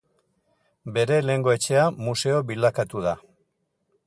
[0.95, 3.15] Bere lehengo etxea museo bilakatu da.